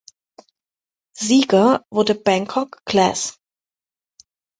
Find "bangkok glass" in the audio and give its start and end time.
2.15-3.39